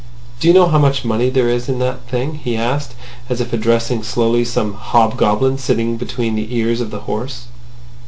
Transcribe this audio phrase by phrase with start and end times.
[0.39, 2.95] "Do you know how much money there is in that thing?" he asked,
[3.29, 7.49] as if addressing slowly some hobgoblin sitting between the ears of the horse.